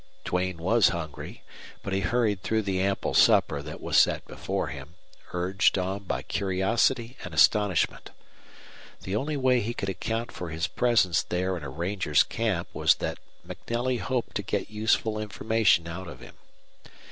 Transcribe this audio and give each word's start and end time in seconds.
Duane 0.25 0.57
was 0.57 0.89
hungry, 0.89 1.43
but 1.83 1.93
he 1.93 1.99
hurried 1.99 2.41
through 2.41 2.63
the 2.63 2.81
ample 2.81 3.13
supper 3.13 3.61
that 3.61 3.79
was 3.79 3.99
set 3.99 4.25
before 4.25 4.69
him, 4.69 4.95
urged 5.31 5.77
on 5.77 5.99
by 6.05 6.23
curiosity 6.23 7.17
and 7.23 7.35
astonishment. 7.35 8.09
The 9.01 9.15
only 9.15 9.37
way 9.37 9.59
he 9.61 9.75
could 9.75 9.89
account 9.89 10.31
for 10.31 10.49
his 10.49 10.65
presence 10.67 11.21
there 11.21 11.55
in 11.55 11.61
a 11.61 11.69
ranger's 11.69 12.23
camp 12.23 12.69
was 12.73 12.95
that 12.95 13.19
MacNelly 13.47 13.99
hoped 13.99 14.35
to 14.37 14.41
get 14.41 14.71
useful 14.71 15.19
information 15.19 15.87
out 15.87 16.07
of 16.07 16.19
him. 16.19 16.33